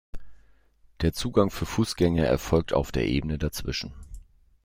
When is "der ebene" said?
2.91-3.37